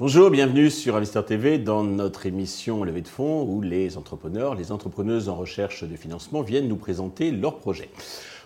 Bonjour, 0.00 0.30
bienvenue 0.30 0.70
sur 0.70 0.96
Investor 0.96 1.24
TV 1.24 1.58
dans 1.58 1.84
notre 1.84 2.26
émission 2.26 2.82
Levée 2.82 3.02
de 3.02 3.08
fonds 3.08 3.44
où 3.44 3.62
les 3.62 3.96
entrepreneurs, 3.96 4.56
les 4.56 4.72
entrepreneuses 4.72 5.28
en 5.28 5.36
recherche 5.36 5.84
de 5.84 5.96
financement 5.96 6.42
viennent 6.42 6.66
nous 6.66 6.76
présenter 6.76 7.30
leurs 7.30 7.58
projets. 7.58 7.90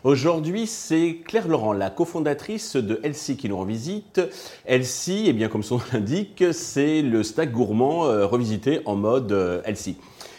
Aujourd'hui, 0.04 0.66
c'est 0.66 1.16
Claire 1.24 1.48
Laurent, 1.48 1.72
la 1.72 1.90
cofondatrice 1.90 2.76
de 2.76 3.00
Elsie 3.02 3.36
qui 3.36 3.48
nous 3.48 3.58
revisite. 3.58 4.20
Elsie, 4.66 5.24
eh 5.26 5.32
bien, 5.32 5.48
comme 5.48 5.62
son 5.62 5.78
nom 5.78 5.84
l'indique, 5.92 6.44
c'est 6.52 7.02
le 7.02 7.22
stack 7.22 7.50
gourmand 7.50 8.04
euh, 8.04 8.26
revisité 8.26 8.80
en 8.84 8.94
mode 8.94 9.32
euh, 9.32 9.62
Elsie. 9.64 9.96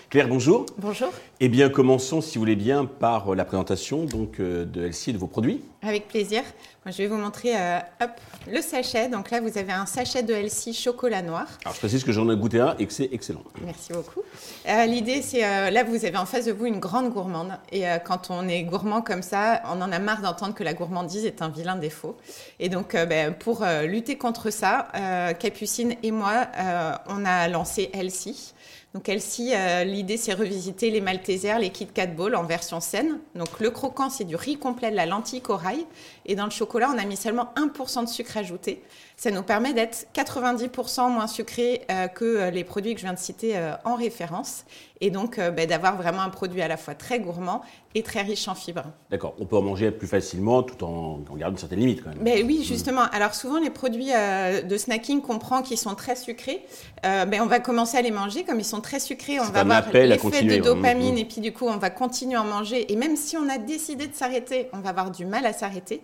Claire, 0.09 0.27
bonjour. 0.27 0.65
Bonjour. 0.79 1.09
Eh 1.39 1.49
bien, 1.49 1.69
commençons, 1.69 2.19
si 2.19 2.39
vous 2.39 2.41
voulez 2.41 2.55
bien, 2.55 2.85
par 2.85 3.35
la 3.35 3.45
présentation 3.45 4.05
donc, 4.05 4.39
euh, 4.39 4.65
de 4.65 4.85
Elsie 4.85 5.11
et 5.11 5.13
de 5.13 5.19
vos 5.19 5.27
produits. 5.27 5.61
Avec 5.83 6.07
plaisir. 6.07 6.41
je 6.87 6.97
vais 6.97 7.05
vous 7.05 7.15
montrer 7.15 7.55
euh, 7.55 7.77
hop, 8.01 8.09
le 8.51 8.59
sachet. 8.63 9.07
Donc 9.07 9.29
là, 9.29 9.39
vous 9.39 9.55
avez 9.59 9.71
un 9.71 9.85
sachet 9.85 10.23
de 10.23 10.33
Elsie 10.33 10.73
chocolat 10.73 11.21
noir. 11.21 11.45
Alors, 11.63 11.75
je 11.75 11.79
précise 11.79 12.03
que 12.03 12.11
j'en 12.11 12.27
ai 12.31 12.35
goûté 12.35 12.59
un 12.59 12.75
et 12.79 12.87
que 12.87 12.91
c'est 12.91 13.09
excellent. 13.11 13.43
Merci 13.63 13.93
beaucoup. 13.93 14.21
Euh, 14.67 14.85
l'idée, 14.87 15.21
c'est 15.21 15.41
là, 15.69 15.83
vous 15.83 16.03
avez 16.03 16.17
en 16.17 16.25
face 16.25 16.45
de 16.45 16.53
vous 16.53 16.65
une 16.65 16.79
grande 16.79 17.13
gourmande. 17.13 17.51
Et 17.71 17.83
quand 18.03 18.31
on 18.31 18.47
est 18.47 18.63
gourmand 18.63 19.03
comme 19.03 19.21
ça, 19.21 19.61
on 19.71 19.79
en 19.79 19.91
a 19.91 19.99
marre 19.99 20.23
d'entendre 20.23 20.55
que 20.55 20.63
la 20.63 20.73
gourmandise 20.73 21.25
est 21.25 21.43
un 21.43 21.49
vilain 21.49 21.75
défaut. 21.75 22.17
Et 22.59 22.69
donc, 22.69 22.93
ben, 22.93 23.31
pour 23.31 23.63
lutter 23.85 24.17
contre 24.17 24.49
ça, 24.49 24.87
Capucine 25.37 25.93
et 26.01 26.11
moi, 26.11 26.47
on 27.07 27.25
a 27.25 27.47
lancé 27.47 27.91
Elsie. 27.93 28.55
Donc 28.95 29.07
Elsie, 29.07 29.53
euh, 29.53 29.83
l'idée 29.83 30.17
c'est 30.17 30.33
revisiter 30.33 30.89
les 30.89 30.99
Maltesers, 30.99 31.59
les 31.59 31.69
Kit 31.69 31.85
Kat 31.85 32.07
Ball 32.07 32.35
en 32.35 32.43
version 32.43 32.79
saine. 32.79 33.19
Donc 33.35 33.59
le 33.59 33.69
croquant 33.69 34.09
c'est 34.09 34.23
du 34.23 34.35
riz 34.35 34.57
complet, 34.57 34.89
de 34.89 34.95
la 34.95 35.05
lentille 35.05 35.41
corail. 35.41 35.85
Et 36.25 36.33
dans 36.33 36.45
le 36.45 36.49
chocolat 36.49 36.89
on 36.91 36.97
a 36.97 37.05
mis 37.05 37.15
seulement 37.15 37.53
1% 37.55 38.05
de 38.05 38.09
sucre 38.09 38.35
ajouté. 38.37 38.81
Ça 39.15 39.29
nous 39.29 39.43
permet 39.43 39.73
d'être 39.73 40.07
90% 40.15 41.11
moins 41.11 41.27
sucré 41.27 41.81
euh, 41.91 42.07
que 42.07 42.25
euh, 42.25 42.49
les 42.49 42.63
produits 42.63 42.95
que 42.95 43.01
je 43.01 43.05
viens 43.05 43.13
de 43.13 43.19
citer 43.19 43.59
en 43.85 43.93
référence. 43.93 44.65
Et 45.01 45.11
donc 45.11 45.37
ben, 45.37 45.67
d'avoir 45.67 45.95
vraiment 45.95 46.21
un 46.21 46.29
produit 46.29 46.61
à 46.61 46.67
la 46.67 46.77
fois 46.77 46.93
très 46.93 47.19
gourmand 47.19 47.61
et 47.95 48.03
très 48.03 48.21
riche 48.21 48.47
en 48.47 48.55
fibres. 48.55 48.83
D'accord, 49.09 49.33
on 49.39 49.45
peut 49.45 49.55
en 49.55 49.61
manger 49.61 49.91
plus 49.91 50.07
facilement 50.07 50.61
tout 50.61 50.83
en, 50.83 51.19
gardant 51.35 51.53
une 51.53 51.57
certaine 51.57 51.79
limite 51.79 52.03
quand 52.03 52.09
même. 52.09 52.19
Mais 52.21 52.43
oui, 52.43 52.63
justement. 52.63 53.03
Alors 53.11 53.33
souvent 53.33 53.59
les 53.59 53.69
produits 53.69 54.11
de 54.11 54.77
snacking 54.77 55.21
qu'on 55.21 55.39
prend 55.39 55.61
qui 55.61 55.77
sont 55.77 55.95
très 55.95 56.15
sucrés, 56.15 56.65
ben, 57.03 57.39
on 57.41 57.45
va 57.45 57.59
commencer 57.59 57.97
à 57.97 58.01
les 58.01 58.11
manger 58.11 58.43
comme 58.43 58.59
ils 58.59 58.65
sont 58.65 58.81
très 58.81 58.99
sucré, 58.99 59.39
on 59.39 59.45
va 59.45 59.61
avoir 59.61 59.89
l'effet 59.91 60.43
de 60.43 60.57
dopamine 60.57 61.17
et 61.17 61.25
puis 61.25 61.41
du 61.41 61.53
coup 61.53 61.65
on 61.65 61.77
va 61.77 61.89
continuer 61.89 62.35
à 62.35 62.43
manger. 62.43 62.91
Et 62.91 62.95
même 62.95 63.15
si 63.15 63.37
on 63.37 63.47
a 63.49 63.57
décidé 63.57 64.07
de 64.07 64.15
s'arrêter, 64.15 64.69
on 64.73 64.79
va 64.79 64.89
avoir 64.89 65.11
du 65.11 65.25
mal 65.25 65.45
à 65.45 65.53
s'arrêter. 65.53 66.01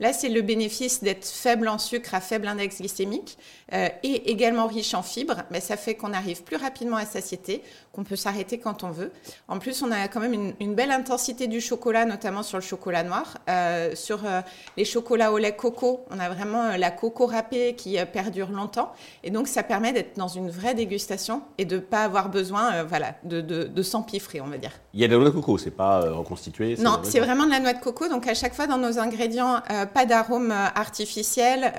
Là 0.00 0.12
c'est 0.12 0.28
le 0.28 0.42
bénéfice 0.42 1.02
d'être 1.02 1.26
faible 1.26 1.68
en 1.68 1.78
sucre 1.78 2.14
à 2.14 2.20
faible 2.20 2.46
index 2.46 2.78
glycémique 2.78 3.38
euh, 3.72 3.88
et 4.02 4.30
également 4.30 4.66
riche 4.66 4.94
en 4.94 5.02
fibres. 5.02 5.42
Mais 5.50 5.60
ça 5.60 5.76
fait 5.76 5.94
qu'on 5.94 6.12
arrive 6.12 6.44
plus 6.44 6.56
rapidement 6.56 6.96
à 6.96 7.04
satiété, 7.04 7.62
qu'on 7.92 8.04
peut 8.04 8.16
s'arrêter 8.16 8.35
quand 8.62 8.84
on 8.84 8.90
veut. 8.90 9.12
En 9.48 9.58
plus 9.58 9.82
on 9.82 9.90
a 9.90 10.08
quand 10.08 10.20
même 10.20 10.52
une, 10.60 10.74
belle 10.74 10.90
intensité 10.90 11.46
du 11.46 11.60
chocolat, 11.60 12.04
notamment 12.04 12.42
sur 12.42 12.58
le 12.58 12.62
chocolat 12.62 13.02
noir. 13.02 13.38
Euh, 13.48 13.94
sur 13.94 14.26
euh, 14.26 14.40
les 14.76 14.84
chocolats 14.84 15.32
au 15.32 15.38
lait 15.38 15.56
coco, 15.56 16.04
on 16.10 16.18
a 16.18 16.28
vraiment 16.28 16.76
la 16.76 16.90
coco 16.90 17.26
râpée 17.26 17.74
qui 17.74 17.96
perdure 18.12 18.50
longtemps. 18.50 18.92
Et 19.22 19.30
donc 19.30 19.48
ça 19.48 19.62
permet 19.62 19.92
d'être 19.92 20.16
dans 20.16 20.28
une 20.28 20.50
vraie 20.50 20.74
dégustation 20.74 21.42
et 21.58 21.64
de 21.64 21.78
pas 21.78 22.04
avoir 22.04 22.28
besoin 22.28 22.74
euh, 22.74 22.84
voilà, 22.84 23.14
de, 23.24 23.40
de, 23.40 23.82
s'empiffrer, 23.82 24.40
on 24.40 24.46
va 24.46 24.58
dire. 24.58 24.72
Il 24.94 25.00
y 25.00 25.04
a 25.04 25.08
de 25.08 25.12
la 25.12 25.18
noix 25.18 25.30
de 25.30 25.34
coco, 25.34 25.58
c'est 25.58 25.70
pas 25.70 26.02
euh, 26.02 26.14
reconstitué 26.14 26.76
Non, 26.78 27.00
c'est 27.02 27.20
vraiment 27.20 27.46
de 27.46 27.50
la 27.50 27.60
noix 27.60 27.72
de 27.72 27.80
coco. 27.80 28.08
Donc 28.08 28.26
à 28.26 28.34
chaque 28.34 28.54
fois 28.54 28.66
dans 28.66 28.78
nos 28.78 28.98
ingrédients, 28.98 29.60
euh, 29.70 29.86
pas 29.86 30.06
d'arôme 30.06 30.50
artificiel, 30.50 31.72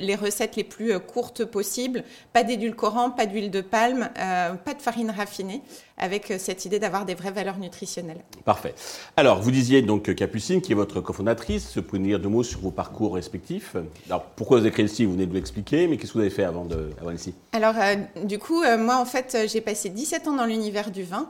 les 0.00 0.14
recettes 0.14 0.56
les 0.56 0.64
plus 0.64 0.98
courtes 1.00 1.44
possibles, 1.44 2.04
pas 2.32 2.44
d'édulcorant, 2.44 3.10
pas 3.10 3.26
d'huile 3.26 3.50
de 3.50 3.60
palme, 3.60 4.10
pas 4.14 4.74
de 4.74 4.82
farine 4.82 5.10
raffinée 5.10 5.62
avec 5.98 6.30
euh, 6.30 6.36
cette 6.38 6.64
idée 6.64 6.78
d'avoir 6.78 7.04
des 7.04 7.14
vraies 7.14 7.30
valeurs 7.30 7.58
nutritionnelles. 7.58 8.20
Parfait. 8.44 8.74
Alors, 9.16 9.40
vous 9.40 9.50
disiez 9.50 9.82
donc 9.82 10.14
Capucine, 10.14 10.60
qui 10.60 10.72
est 10.72 10.74
votre 10.74 11.00
cofondatrice. 11.00 11.76
Vous 11.76 11.82
pouvez 11.82 11.98
nous 11.98 12.06
dire 12.06 12.20
deux 12.20 12.28
mots 12.28 12.42
sur 12.42 12.60
vos 12.60 12.70
parcours 12.70 13.14
respectifs 13.14 13.76
Alors, 14.06 14.24
pourquoi 14.36 14.58
vous 14.58 14.64
avez 14.64 14.72
créé 14.72 14.84
ici 14.84 15.04
Vous 15.04 15.12
venez 15.12 15.26
de 15.26 15.34
l'expliquer, 15.34 15.86
mais 15.86 15.96
qu'est-ce 15.96 16.12
que 16.12 16.18
vous 16.18 16.24
avez 16.24 16.30
fait 16.30 16.44
avant, 16.44 16.64
de, 16.64 16.90
avant 17.00 17.10
ici 17.10 17.34
Alors, 17.52 17.74
euh, 17.76 17.96
du 18.24 18.38
coup, 18.38 18.62
euh, 18.62 18.78
moi, 18.78 18.98
en 18.98 19.04
fait, 19.04 19.36
j'ai 19.50 19.60
passé 19.60 19.88
17 19.88 20.28
ans 20.28 20.36
dans 20.36 20.46
l'univers 20.46 20.90
du 20.90 21.02
vin 21.02 21.28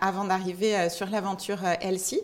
avant 0.00 0.24
d'arriver 0.24 0.88
sur 0.90 1.08
l'aventure 1.08 1.58
Elsie. 1.80 2.20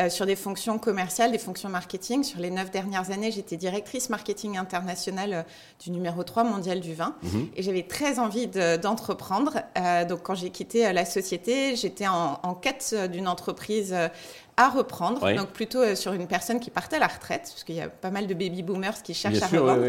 Euh, 0.00 0.10
sur 0.10 0.26
des 0.26 0.34
fonctions 0.34 0.76
commerciales, 0.80 1.30
des 1.30 1.38
fonctions 1.38 1.68
marketing. 1.68 2.24
Sur 2.24 2.40
les 2.40 2.50
neuf 2.50 2.72
dernières 2.72 3.12
années, 3.12 3.30
j'étais 3.30 3.56
directrice 3.56 4.10
marketing 4.10 4.58
internationale 4.58 5.32
euh, 5.32 5.42
du 5.84 5.92
numéro 5.92 6.24
3 6.24 6.42
mondial 6.42 6.80
du 6.80 6.94
vin. 6.94 7.14
Mhm. 7.22 7.48
Et 7.54 7.62
j'avais 7.62 7.84
très 7.84 8.18
envie 8.18 8.48
d'entreprendre. 8.48 9.62
Euh, 9.78 10.04
donc, 10.04 10.22
quand 10.22 10.34
j'ai 10.34 10.50
quitté 10.50 10.92
la 10.92 11.04
société, 11.04 11.76
j'étais 11.76 12.08
en, 12.08 12.54
quête 12.60 12.94
d'une 13.12 13.28
entreprise 13.28 13.94
à 14.56 14.68
reprendre, 14.68 15.34
donc 15.34 15.48
plutôt 15.48 15.94
sur 15.94 16.12
une 16.12 16.26
personne 16.26 16.60
qui 16.60 16.70
partait 16.70 16.96
à 16.96 17.00
la 17.00 17.08
retraite, 17.08 17.42
parce 17.42 17.64
qu'il 17.64 17.74
y 17.74 17.80
a 17.80 17.88
pas 17.88 18.10
mal 18.10 18.26
de 18.26 18.34
baby 18.34 18.62
boomers 18.62 19.02
qui 19.02 19.14
cherchent 19.14 19.42
à 19.42 19.46
revendre. 19.46 19.84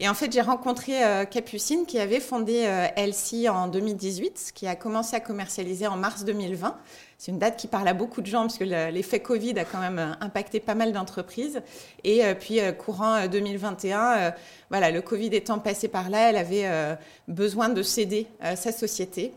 Et 0.00 0.08
en 0.08 0.14
fait, 0.14 0.32
j'ai 0.32 0.40
rencontré 0.40 0.94
Capucine 1.30 1.86
qui 1.86 1.98
avait 1.98 2.20
fondé 2.20 2.68
Elsie 2.96 3.48
en 3.48 3.68
2018, 3.68 4.52
qui 4.54 4.66
a 4.66 4.74
commencé 4.74 5.14
à 5.14 5.20
commercialiser 5.20 5.86
en 5.86 5.96
mars 5.96 6.24
2020. 6.24 6.76
C'est 7.18 7.32
une 7.32 7.40
date 7.40 7.56
qui 7.56 7.66
parle 7.66 7.88
à 7.88 7.94
beaucoup 7.94 8.20
de 8.20 8.26
gens 8.26 8.42
parce 8.42 8.58
que 8.58 8.64
l'effet 8.64 9.18
Covid 9.18 9.58
a 9.58 9.64
quand 9.64 9.80
même 9.80 9.98
euh, 9.98 10.12
impacté 10.20 10.60
pas 10.60 10.76
mal 10.76 10.92
d'entreprises. 10.92 11.60
Et 12.04 12.24
euh, 12.24 12.34
puis, 12.34 12.60
euh, 12.60 12.70
courant 12.70 13.26
2021, 13.26 14.32
voilà, 14.70 14.92
le 14.92 15.02
Covid 15.02 15.34
étant 15.34 15.58
passé 15.58 15.88
par 15.88 16.10
là, 16.10 16.30
elle 16.30 16.36
avait 16.36 16.96
besoin 17.26 17.68
de 17.68 17.82
céder 17.82 18.26
sa 18.54 18.70
société. 18.70 19.32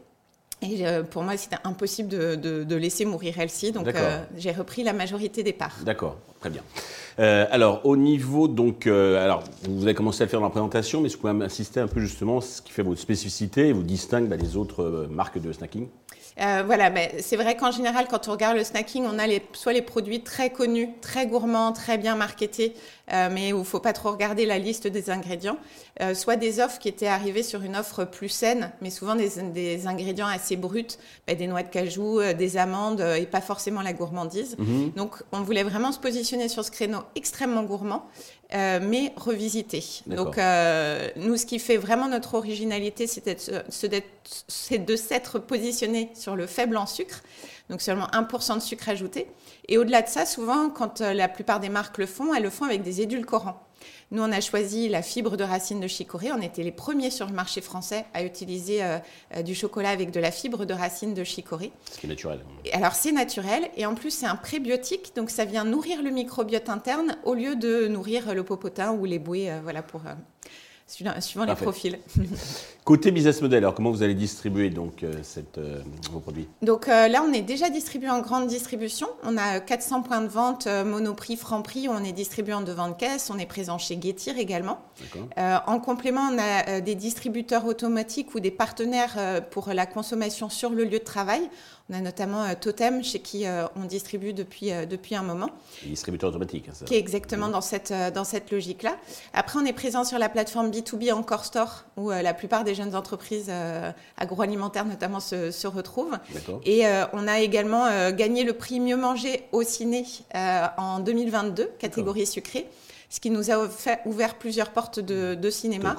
Et 0.62 0.84
pour 1.10 1.24
moi, 1.24 1.38
c'était 1.38 1.58
impossible 1.64 2.10
de, 2.10 2.76
laisser 2.76 3.06
mourir 3.06 3.40
Elsie, 3.40 3.72
donc 3.72 3.88
j'ai 4.38 4.52
repris 4.52 4.84
la 4.84 4.94
majorité 4.94 5.44
des 5.44 5.54
parts. 5.54 5.78
D'accord, 5.84 6.18
très 6.40 6.50
bien. 6.50 6.62
alors, 7.18 7.86
au 7.86 7.98
niveau, 7.98 8.48
donc, 8.48 8.88
alors, 8.88 9.44
vous 9.68 9.84
avez 9.84 9.94
commencé 9.94 10.22
à 10.22 10.26
le 10.26 10.30
faire 10.30 10.40
dans 10.40 10.48
la 10.48 10.52
présentation, 10.52 11.02
mais 11.02 11.10
que 11.10 11.16
vous 11.16 11.22
pouvez 11.22 11.46
insister 11.46 11.80
un 11.80 11.88
peu 11.88 12.00
justement 12.00 12.42
ce 12.42 12.62
qui 12.62 12.72
fait 12.72 12.84
votre 12.84 13.00
spécificité 13.00 13.70
et 13.70 13.74
vous 13.74 13.84
distingue 13.84 14.28
bah, 14.28 14.38
des 14.38 14.56
autres 14.56 15.08
marques 15.10 15.40
de 15.42 15.52
snacking? 15.52 15.88
Euh, 16.40 16.64
voilà, 16.66 16.90
mais 16.90 17.16
c'est 17.20 17.36
vrai 17.36 17.58
qu'en 17.58 17.72
général, 17.72 18.08
quand 18.10 18.28
on 18.28 18.32
regarde 18.32 18.58
le 18.58 18.64
snacking, 18.64 19.06
on 19.06 19.20
a 19.20 19.28
les, 19.28 19.42
soit 19.54 19.74
les 19.74 19.82
produits 19.82 20.22
très 20.22 20.50
connus, 20.50 20.90
très 21.02 21.28
gourmands, 21.28 21.74
très 21.74 21.98
bien 21.98 22.16
marketés, 22.16 22.74
euh, 23.12 23.30
mais 23.32 23.52
où 23.54 23.58
il 23.58 23.60
ne 23.60 23.66
faut 23.66 23.80
pas 23.80 23.94
trop 23.94 24.12
regarder 24.12 24.46
la 24.46 24.58
liste 24.58 24.88
des 24.88 25.10
ingrédients, 25.10 25.58
euh, 26.02 26.14
soit 26.14 26.38
des 26.38 26.60
offres 26.60 26.80
qui 26.80 26.88
étaient 26.88 27.08
arrivées 27.08 27.44
sur 27.44 27.64
une 27.64 27.76
offre 27.76 28.06
plus 28.06 28.30
saine, 28.30 28.72
mais 28.82 28.90
souvent 28.90 29.16
des, 29.16 29.88
ingrédients 29.88 30.28
assez 30.28 30.56
bruts, 30.56 30.98
bah, 31.28 31.36
des 31.36 31.48
noix 31.48 31.64
de 31.64 31.70
cajou, 31.70 32.22
des 32.38 32.58
amandes 32.58 33.02
et 33.02 33.26
pas 33.26 33.42
forcément 33.42 33.82
la 33.82 33.94
gourmandise. 33.94 34.56
Mhm. 34.58 34.92
Donc, 34.96 35.16
on 35.32 35.42
voulait 35.42 35.64
vraiment 35.64 35.92
se 35.92 36.00
positionner 36.00 36.48
sur 36.48 36.64
ce 36.64 36.72
créneau 36.72 37.00
extrêmement 37.16 37.64
gourmand, 37.64 38.06
mais 38.54 39.14
revisité. 39.18 39.84
Donc, 40.08 40.38
nous, 41.18 41.38
ce 41.38 41.46
qui 41.46 41.60
fait 41.60 41.78
vraiment 41.78 42.08
notre 42.08 42.36
originalité, 42.36 43.08
c'est 43.08 44.86
de 44.86 44.96
s'être 44.96 45.40
positionné 45.40 46.10
sur 46.22 46.36
le 46.36 46.48
faible 46.48 46.78
en 46.78 46.86
sucre, 46.86 47.22
donc 47.70 47.82
seulement 47.82 48.08
1% 48.08 48.56
de 48.56 48.60
sucre 48.60 48.88
ajouté. 48.90 49.28
Et 49.68 49.78
au-delà 49.78 50.02
de 50.02 50.08
ça, 50.08 50.26
souvent, 50.26 50.70
quand 50.70 51.02
euh, 51.02 51.14
la 51.14 51.28
plupart 51.28 51.60
des 51.60 51.70
marques 51.70 51.98
le 51.98 52.06
font, 52.06 52.34
elles 52.34 52.44
le 52.44 52.50
font 52.50 52.66
avec 52.66 52.84
des 52.84 53.02
édulcorants. 53.02 53.68
Nous, 54.12 54.22
on 54.22 54.32
a 54.32 54.42
choisi 54.42 54.90
la 54.90 55.02
fibre 55.02 55.38
de 55.38 55.44
racine 55.44 55.80
de 55.80 55.88
chicorée. 55.88 56.32
On 56.32 56.42
était 56.42 56.64
les 56.64 56.72
premiers 56.72 57.10
sur 57.10 57.26
le 57.28 57.34
marché 57.34 57.62
français 57.62 58.06
à 58.14 58.24
utiliser 58.24 58.84
euh, 58.84 59.00
euh, 59.36 59.42
du 59.42 59.56
chocolat 59.56 59.90
avec 59.90 60.12
de 60.12 60.20
la 60.20 60.32
fibre 60.32 60.66
de 60.66 60.74
racine 60.74 61.14
de 61.14 61.24
chicorée. 61.24 61.72
Ce 61.92 61.98
qui 61.98 62.06
est 62.06 62.10
naturel. 62.10 62.42
alors, 62.74 62.94
c'est 62.94 63.12
naturel. 63.12 63.70
Et 63.78 63.86
en 63.86 63.96
plus, 63.96 64.12
c'est 64.12 64.28
un 64.28 64.36
prébiotique. 64.36 65.16
Donc, 65.16 65.30
ça 65.30 65.46
vient 65.46 65.64
nourrir 65.64 66.04
le 66.04 66.12
microbiote 66.12 66.70
interne 66.70 67.18
au 67.24 67.34
lieu 67.34 67.56
de 67.56 67.88
nourrir 67.88 68.36
le 68.36 68.44
popotin 68.44 68.92
ou 68.92 69.06
les 69.06 69.18
bouées 69.18 69.52
voilà, 69.64 69.82
pour, 69.82 70.02
suivant 70.92 71.46
les 71.46 71.56
profils. 71.56 72.00
Côté 72.84 73.12
business 73.12 73.44
model, 73.44 73.60
alors 73.60 73.76
comment 73.76 73.92
vous 73.92 74.02
allez 74.02 74.16
distribuer 74.16 74.72
donc 74.72 75.04
euh, 75.04 75.14
cette, 75.22 75.60
euh, 75.60 75.84
vos 76.12 76.20
produits? 76.20 76.48
Donc 76.64 76.88
euh, 76.88 77.08
là, 77.08 77.24
on 77.24 77.32
est 77.32 77.44
déjà 77.44 77.70
distribué 77.70 78.10
en 78.10 78.22
grande 78.22 78.48
distribution. 78.48 79.08
On 79.24 79.38
a 79.38 79.60
400 79.60 80.02
points 80.02 80.22
de 80.22 80.28
vente 80.28 80.66
Monoprix, 80.66 81.38
Franprix, 81.38 81.90
on 81.90 82.04
est 82.04 82.12
distribué 82.12 82.56
en 82.56 82.62
devant 82.62 82.88
de 82.88 82.96
caisse. 82.96 83.30
On 83.30 83.38
est 83.38 83.46
présent 83.46 83.78
chez 83.78 84.02
Getir 84.02 84.40
également. 84.40 84.80
en 85.38 85.80
complément, 85.80 86.30
on 86.32 86.40
a 86.40 86.82
des 86.82 86.96
distributeurs 86.96 87.66
automatiques 87.68 88.34
ou 88.34 88.40
des 88.40 88.50
partenaires 88.50 89.44
pour 89.52 89.70
la 89.70 89.86
consommation 89.86 90.50
sur 90.50 90.72
le 90.72 90.84
lieu 90.84 90.98
de 90.98 91.04
travail. 91.04 91.42
On 91.90 91.94
a 91.94 92.02
notamment 92.02 92.56
Totem, 92.56 93.04
chez 93.04 93.20
qui 93.20 93.46
on 93.76 93.86
distribue 93.86 94.34
depuis, 94.34 94.72
depuis 94.90 95.16
un 95.16 95.24
moment. 95.24 95.50
distributeur 95.84 96.30
automatique, 96.30 96.68
hein, 96.70 96.74
ça. 96.74 96.86
Qui 96.86 96.96
est 96.96 97.00
exactement 97.00 97.50
dans 97.50 97.62
cette, 97.62 97.94
dans 98.14 98.24
cette 98.24 98.50
logique-là. 98.50 98.98
Après, 99.34 99.60
on 99.60 99.66
est 99.66 99.74
présent 99.74 100.04
sur 100.04 100.18
la 100.18 100.30
plateforme 100.30 100.72
B2B 100.82 101.14
Encore 101.14 101.46
Store, 101.46 101.86
où 101.98 102.10
la 102.10 102.34
plupart 102.34 102.64
des 102.64 102.76
jeunes 102.76 102.96
entreprises 102.96 103.52
agroalimentaires 104.18 104.86
notamment 104.86 105.20
se, 105.20 105.52
se 105.52 105.68
retrouvent. 105.68 106.18
Et 106.66 106.84
on 107.14 107.28
a 107.28 107.40
également 107.40 108.12
gagné 108.12 108.44
le 108.44 108.54
prix 108.54 108.80
Mieux 108.80 108.98
Manger 108.98 109.48
au 109.52 109.64
ciné 109.64 110.06
en 110.34 111.00
2022, 111.00 111.72
catégorie 111.80 112.26
sucrée 112.26 112.70
ce 113.12 113.20
qui 113.20 113.30
nous 113.30 113.52
a 113.52 113.68
ouvert 114.06 114.36
plusieurs 114.36 114.70
portes 114.70 115.02
de, 115.02 115.50
cinéma. 115.50 115.98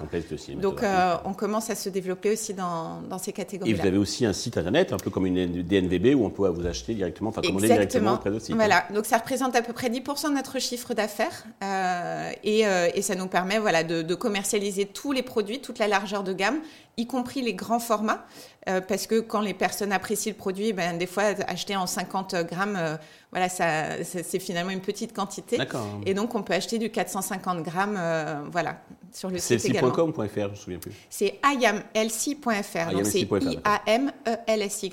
Donc 0.56 0.82
euh, 0.82 1.14
on 1.26 1.34
commence 1.34 1.68
à 1.68 1.74
se 1.74 1.90
développer 1.90 2.32
aussi 2.32 2.54
dans, 2.54 3.02
ces 3.18 3.34
catégories. 3.34 3.70
Et 3.70 3.74
vous 3.74 3.86
avez 3.86 3.98
aussi 3.98 4.24
un 4.24 4.32
site 4.32 4.56
internet, 4.56 4.94
un 4.94 4.96
peu 4.96 5.10
comme 5.10 5.26
une 5.26 5.62
DNVB, 5.62 6.18
où 6.18 6.24
on 6.24 6.30
peut 6.30 6.48
vous 6.48 6.66
acheter 6.66 6.94
directement, 6.94 7.28
enfin 7.28 7.42
commander 7.42 7.68
directement 7.68 8.14
auprès 8.14 8.30
de 8.30 8.38
site. 8.38 8.54
Voilà, 8.54 8.86
donc 8.94 9.04
ça 9.04 9.18
représente 9.18 9.54
à 9.54 9.60
peu 9.60 9.74
près 9.74 9.90
10% 9.90 10.30
de 10.30 10.34
notre 10.34 10.58
chiffre 10.58 10.94
d'affaires 10.94 11.44
euh, 11.62 12.30
euh, 12.46 12.88
et, 12.94 13.02
ça 13.02 13.14
nous 13.14 13.26
permet 13.26 13.58
voilà, 13.58 13.84
de, 13.84 14.14
commercialiser 14.14 14.86
tous 14.86 15.12
les 15.12 15.22
produits, 15.22 15.60
toute 15.60 15.78
la 15.78 15.88
largeur 15.88 16.24
de 16.24 16.32
gamme, 16.32 16.60
y 16.96 17.06
compris 17.06 17.42
les 17.42 17.54
grands 17.54 17.80
formats, 17.80 18.24
parce 18.66 19.06
que 19.06 19.20
quand 19.20 19.40
les 19.40 19.54
personnes 19.54 19.92
apprécient 19.92 20.32
le 20.32 20.36
produit, 20.36 20.72
ben, 20.72 20.98
des 20.98 21.06
fois 21.06 21.24
acheter 21.48 21.74
en 21.74 21.86
50 21.86 22.34
grammes 22.46 22.98
voilà, 23.32 23.48
ça, 23.48 24.04
c'est 24.04 24.38
finalement 24.38 24.70
une 24.70 24.82
petite 24.82 25.14
quantité. 25.14 25.56
Et 26.04 26.12
donc, 26.12 26.34
on 26.34 26.42
peut 26.42 26.52
acheter 26.52 26.78
du 26.78 26.90
450 26.90 27.62
grammes, 27.62 27.96
euh, 27.98 28.42
voilà, 28.52 28.82
sur 29.12 29.30
le 29.30 29.38
site 29.38 29.64
également. 29.64 29.92
C'est 29.92 30.40
je 30.42 30.48
me 30.48 30.54
souviens 30.54 30.78
plus. 30.78 30.92
C'est 31.10 31.38
iamelsi.fr. 31.44 32.92
Donc, 32.92 33.06
c'est 33.06 33.20
I-A-M-E-L-S-Y.fr. 33.20 34.90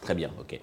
Très 0.00 0.14
bien, 0.14 0.30
ok. 0.38 0.58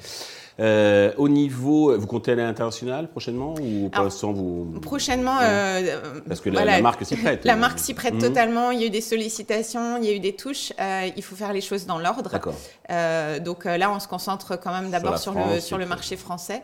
Euh, 0.59 1.13
au 1.17 1.29
niveau, 1.29 1.97
vous 1.97 2.07
comptez 2.07 2.33
aller 2.33 2.41
à 2.41 2.45
l'international 2.45 3.09
prochainement 3.09 3.55
ou 3.61 3.89
pour 3.89 4.03
l'instant 4.03 4.33
vous 4.33 4.65
Prochainement, 4.81 5.37
euh, 5.41 6.01
parce 6.27 6.41
que 6.41 6.49
la, 6.49 6.81
marque 6.81 7.05
s'y 7.05 7.15
prête. 7.15 7.45
La 7.45 7.55
marque 7.55 7.79
s'y 7.79 7.93
prête 7.93 8.15
mhm. 8.15 8.21
totalement. 8.21 8.71
Il 8.71 8.81
y 8.81 8.83
a 8.83 8.87
eu 8.87 8.89
des 8.89 9.01
sollicitations, 9.01 9.97
il 9.97 10.05
y 10.05 10.09
a 10.09 10.13
eu 10.13 10.19
des 10.19 10.35
touches. 10.35 10.73
Euh, 10.79 11.09
il 11.15 11.23
faut 11.23 11.35
faire 11.35 11.53
les 11.53 11.61
choses 11.61 11.85
dans 11.85 11.97
l'ordre. 11.97 12.29
D'accord. 12.29 12.55
donc 13.41 13.65
là, 13.65 13.91
on 13.91 13.99
se 13.99 14.07
concentre 14.07 14.59
quand 14.59 14.71
même 14.71 14.89
d'abord 14.89 15.17
sur, 15.17 15.33
le 15.33 15.59
sur 15.59 15.77
le 15.77 15.85
marché 15.85 16.17
français, 16.17 16.61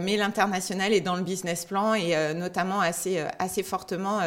mais 0.00 0.16
l'international 0.16 0.92
est 0.92 1.00
dans 1.00 1.16
le 1.16 1.22
business 1.22 1.64
plan 1.64 1.94
et 1.94 2.14
notamment 2.34 2.80
assez 2.80 3.24
assez 3.38 3.62
fortement 3.62 4.20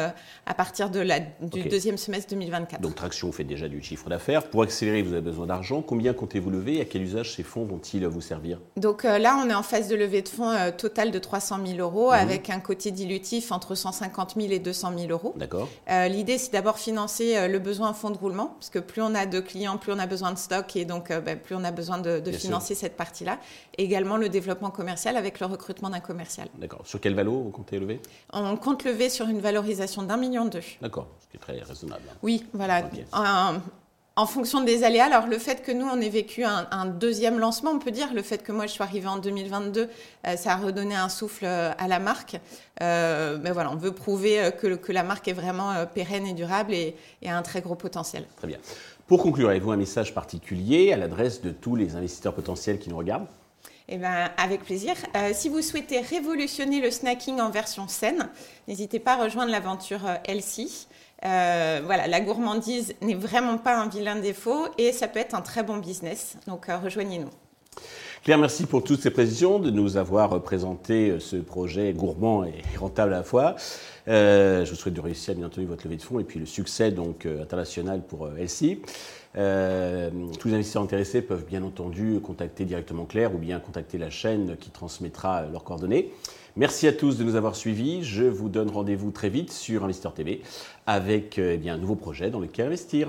à 0.46 0.54
partir 0.54 0.90
de 0.90 1.00
la 1.00 1.15
du 1.40 1.62
deuxième 1.64 1.96
semestre 1.96 2.30
2024. 2.30 2.80
Donc 2.80 2.94
Traction 2.94 3.32
fait 3.32 3.44
déjà 3.44 3.68
du 3.68 3.82
chiffre 3.82 4.08
d'affaires. 4.08 4.48
Pour 4.48 4.62
accélérer, 4.62 5.02
vous 5.02 5.12
avez 5.12 5.22
besoin 5.22 5.46
d'argent. 5.46 5.82
Combien 5.82 6.12
comptez-vous 6.12 6.50
lever 6.50 6.76
et 6.76 6.80
à 6.80 6.84
quel 6.84 7.02
usage 7.02 7.34
ces 7.34 7.42
fonds 7.42 7.64
vont-ils 7.64 8.06
vous 8.06 8.20
servir? 8.20 8.60
Donc 8.76 9.04
là, 9.04 9.40
on 9.44 9.48
est 9.48 9.54
en 9.54 9.62
phase 9.62 9.88
de 9.88 9.96
levée 9.96 10.22
de 10.22 10.28
fonds 10.28 10.50
euh, 10.50 10.70
totale 10.70 11.10
de 11.10 11.18
300 11.18 11.58
000 11.66 11.78
euros 11.78 12.08
mhm. 12.08 12.18
avec 12.18 12.50
un 12.50 12.60
côté 12.60 12.90
dilutif 12.90 13.52
entre 13.52 13.74
150 13.74 14.34
000 14.36 14.52
et 14.52 14.58
200 14.58 14.92
000 14.98 15.10
euros. 15.10 15.34
D'accord. 15.36 15.68
Euh, 15.90 16.08
l'idée, 16.08 16.38
c'est 16.38 16.52
d'abord 16.52 16.78
financer 16.78 17.36
euh, 17.36 17.48
le 17.48 17.58
besoin 17.58 17.90
en 17.90 17.94
fonds 17.94 18.10
de 18.10 18.18
roulement, 18.18 18.54
parce 18.58 18.70
que 18.70 18.78
plus 18.78 19.02
on 19.02 19.14
a 19.14 19.26
de 19.26 19.40
clients, 19.40 19.78
plus 19.78 19.92
on 19.92 19.98
a 19.98 20.06
besoin 20.06 20.32
de 20.32 20.38
stock 20.38 20.76
et 20.76 20.84
donc 20.84 21.08
ben, 21.08 21.38
plus 21.38 21.54
on 21.54 21.64
a 21.64 21.72
besoin 21.72 21.98
de, 21.98 22.20
financer 22.32 22.74
cette 22.74 22.96
partie-là. 22.96 23.38
également 23.78 24.16
le 24.16 24.28
développement 24.28 24.70
commercial 24.70 25.16
avec 25.16 25.40
le 25.40 25.46
recrutement 25.46 25.90
d'un 25.90 26.00
commercial. 26.00 26.48
D'accord. 26.58 26.82
Sur 26.84 27.00
quel 27.00 27.14
valo 27.14 27.32
vous 27.42 27.50
comptez 27.50 27.78
lever? 27.78 28.00
On 28.32 28.56
compte 28.56 28.84
lever 28.84 29.08
sur 29.08 29.28
une 29.28 29.40
valorisation 29.40 30.02
d'un 30.02 30.16
million 30.16 30.44
d'euros. 30.44 30.56
D'accord, 30.80 31.05
ce 31.20 31.26
qui 31.28 31.36
est 31.36 31.40
très 31.40 31.58
raisonnable. 31.60 32.02
Oui, 32.22 32.44
voilà 32.52 32.82
en 34.18 34.24
fonction 34.24 34.62
des 34.62 34.82
aléas, 34.82 35.04
alors 35.04 35.26
le 35.26 35.36
fait 35.36 35.62
que 35.62 35.70
nous, 35.70 35.84
on 35.84 36.00
ait 36.00 36.08
vécu 36.08 36.42
un, 36.42 36.86
deuxième 36.86 37.38
lancement, 37.38 37.72
on 37.72 37.78
peut 37.78 37.90
dire, 37.90 38.14
le 38.14 38.22
fait 38.22 38.42
que 38.42 38.50
moi, 38.50 38.66
je 38.66 38.72
suis 38.72 38.82
arrivée 38.82 39.08
en 39.08 39.18
2022, 39.18 39.88
euh, 40.26 40.36
ça 40.36 40.52
a 40.52 40.56
redonné 40.56 40.94
un 40.94 41.10
souffle 41.10 41.44
euh, 41.44 41.72
à 41.76 41.86
la 41.86 41.98
marque. 41.98 42.40
Euh, 42.80 43.38
mais 43.42 43.50
voilà, 43.50 43.70
on 43.70 43.76
veut 43.76 43.92
prouver 43.92 44.50
que, 44.58 44.68
que 44.74 44.92
la 44.92 45.02
marque 45.02 45.28
est 45.28 45.34
vraiment 45.34 45.84
pérenne 45.94 46.26
et 46.26 46.32
durable 46.32 46.72
et, 46.72 46.96
a 47.26 47.36
un 47.36 47.42
très 47.42 47.60
gros 47.60 47.74
potentiel. 47.74 48.24
Très 48.36 48.46
bien. 48.46 48.58
Pour 49.06 49.22
conclure, 49.22 49.50
avez-vous 49.50 49.72
un 49.72 49.76
message 49.76 50.14
particulier 50.14 50.94
à 50.94 50.96
l'adresse 50.96 51.42
de 51.42 51.50
tous 51.50 51.76
les 51.76 51.94
investisseurs 51.94 52.34
potentiels 52.34 52.78
qui 52.78 52.88
nous 52.88 52.96
regardent? 52.96 53.26
Eh 53.88 53.98
ben, 53.98 54.30
avec 54.36 54.64
plaisir. 54.64 54.94
si 55.32 55.48
vous 55.48 55.62
souhaitez 55.62 56.00
révolutionner 56.00 56.80
le 56.80 56.90
snacking 56.90 57.40
en 57.40 57.50
version 57.50 57.86
saine, 57.88 58.28
n'hésitez 58.66 58.98
pas 58.98 59.12
à 59.12 59.24
rejoindre 59.24 59.52
l'aventure 59.52 60.00
Elsie. 60.24 60.88
Euh, 61.24 61.80
voilà, 61.84 62.06
la 62.06 62.20
gourmandise 62.20 62.94
n'est 63.00 63.14
vraiment 63.14 63.58
pas 63.58 63.76
un 63.76 63.88
vilain 63.88 64.16
défaut 64.16 64.68
et 64.76 64.92
ça 64.92 65.08
peut 65.08 65.18
être 65.18 65.34
un 65.34 65.42
très 65.42 65.62
bon 65.62 65.78
business. 65.78 66.36
Donc 66.46 66.68
euh, 66.68 66.78
rejoignez-nous. 66.78 67.30
Claire, 68.26 68.38
merci 68.38 68.66
pour 68.66 68.82
toutes 68.82 69.00
ces 69.00 69.12
précisions, 69.12 69.60
de 69.60 69.70
nous 69.70 69.96
avoir 69.96 70.42
présenté 70.42 71.10
euh, 71.10 71.20
ce 71.20 71.36
projet 71.36 71.92
gourmand 71.92 72.42
et 72.42 72.54
rentable 72.76 73.14
à 73.14 73.18
la 73.18 73.22
fois. 73.22 73.54
je 74.08 74.68
vous 74.68 74.74
souhaite 74.74 74.94
de 74.94 75.00
réussir 75.00 75.36
bien 75.36 75.46
entendu 75.46 75.64
votre 75.64 75.86
levée 75.86 75.96
de 75.96 76.02
fonds 76.02 76.18
et 76.18 76.24
puis 76.24 76.40
le 76.40 76.46
succès 76.46 76.90
donc 76.90 77.24
international 77.24 78.02
pour 78.02 78.28
Elsie. 78.36 78.80
tous 79.34 80.48
les 80.48 80.54
investisseurs 80.54 80.82
intéressés 80.82 81.22
peuvent 81.22 81.44
bien 81.44 81.62
entendu 81.62 82.18
contacter 82.20 82.64
directement 82.64 83.04
Claire 83.04 83.32
ou 83.32 83.38
bien 83.38 83.60
contacter 83.60 83.96
la 83.96 84.10
chaîne 84.10 84.56
qui 84.58 84.70
transmettra 84.70 85.46
leurs 85.46 85.62
coordonnées. 85.62 86.10
Merci 86.56 86.88
à 86.88 86.92
tous 86.92 87.18
de 87.18 87.22
nous 87.22 87.36
avoir 87.36 87.54
suivis. 87.54 88.02
Je 88.02 88.24
vous 88.24 88.48
donne 88.48 88.70
rendez-vous 88.70 89.12
très 89.12 89.28
vite 89.28 89.52
sur 89.52 89.84
Investor 89.84 90.14
TV 90.14 90.40
avec 90.86 91.38
euh, 91.38 91.52
eh 91.54 91.58
bien, 91.58 91.74
un 91.74 91.78
nouveau 91.78 91.94
projet 91.94 92.30
dans 92.30 92.40
lequel 92.40 92.66
investir. 92.66 93.08